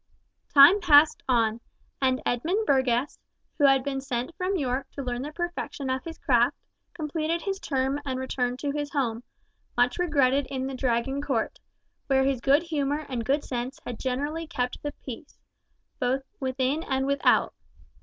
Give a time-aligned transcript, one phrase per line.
[0.51, 1.61] Time passed on,
[2.01, 3.19] and Edmund Burgess,
[3.59, 6.57] who had been sent from York to learn the perfection of his craft,
[6.95, 9.21] completed his term and returned to his home,
[9.77, 11.59] much regretted in the Dragon court,
[12.07, 15.37] where his good humour and good sense had generally kept the peace,
[15.99, 17.53] both within and without.